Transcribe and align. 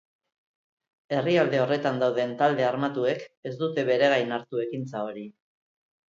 Herrialde 1.17 1.59
horretan 1.65 1.99
dauden 2.03 2.33
talde 2.39 2.65
armatuek 2.69 3.23
ez 3.51 3.53
dute 3.61 3.85
bere 3.93 4.11
gain 4.17 4.35
hartu 4.39 4.65
ekintza 4.67 5.05
hori. 5.11 5.29